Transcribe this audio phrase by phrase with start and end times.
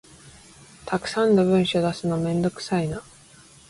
[0.87, 3.03] たくさんの文書出すのめんどくさいな